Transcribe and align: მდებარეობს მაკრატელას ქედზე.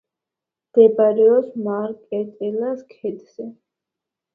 მდებარეობს 0.69 1.53
მაკრატელას 1.67 2.85
ქედზე. 2.99 3.51